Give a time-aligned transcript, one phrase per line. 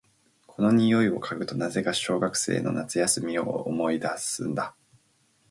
[0.47, 4.73] この匂いを嗅ぐと、なぜか小学生の夏休みを思い出すんだ。